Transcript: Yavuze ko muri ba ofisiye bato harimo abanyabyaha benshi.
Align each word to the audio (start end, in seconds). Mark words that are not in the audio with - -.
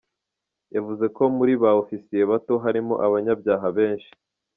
Yavuze 0.75 1.05
ko 1.15 1.23
muri 1.37 1.53
ba 1.61 1.69
ofisiye 1.81 2.23
bato 2.31 2.53
harimo 2.63 2.93
abanyabyaha 3.05 3.67
benshi. 3.77 4.11